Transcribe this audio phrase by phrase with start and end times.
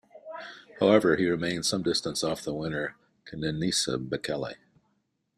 [0.79, 2.97] However, he remained some distance off the winner
[3.31, 4.55] Kenenisa Bekele.